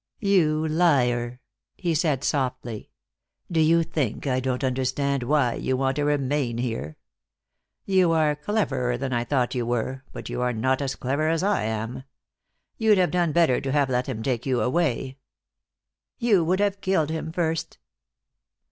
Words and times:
"You 0.19 0.67
liar!" 0.67 1.41
he 1.77 1.93
said 1.93 2.23
softly. 2.23 2.89
"Do 3.51 3.59
you 3.59 3.83
think 3.83 4.25
I 4.25 4.39
don't 4.39 4.63
understand 4.63 5.21
why 5.21 5.53
you 5.53 5.77
want 5.77 5.95
to 5.97 6.03
remain 6.03 6.57
here? 6.57 6.97
You 7.85 8.11
are 8.11 8.35
cleverer 8.35 8.97
than 8.97 9.13
I 9.13 9.23
thought 9.23 9.53
you 9.53 9.63
were, 9.63 10.03
but 10.11 10.27
you 10.27 10.41
are 10.41 10.53
not 10.53 10.81
as 10.81 10.95
clever 10.95 11.29
as 11.29 11.43
I 11.43 11.65
am. 11.65 12.03
You'd 12.79 12.97
have 12.97 13.11
done 13.11 13.31
better 13.31 13.61
to 13.61 13.71
have 13.73 13.91
let 13.91 14.07
him 14.09 14.23
take 14.23 14.43
you 14.47 14.61
away." 14.61 15.17
"You 16.17 16.43
would 16.45 16.61
have 16.61 16.81
killed 16.81 17.11
him 17.11 17.31
first." 17.31 17.77